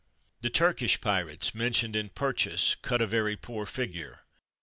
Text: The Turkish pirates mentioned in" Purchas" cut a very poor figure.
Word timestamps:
The 0.41 0.49
Turkish 0.49 0.99
pirates 0.99 1.53
mentioned 1.53 1.95
in" 1.95 2.09
Purchas" 2.19 2.75
cut 2.81 3.03
a 3.03 3.05
very 3.05 3.35
poor 3.37 3.67
figure. 3.67 4.21